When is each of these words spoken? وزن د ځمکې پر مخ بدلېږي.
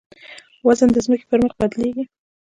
وزن 0.67 0.89
د 0.93 0.97
ځمکې 1.05 1.25
پر 1.29 1.39
مخ 1.43 1.53
بدلېږي. 1.59 2.03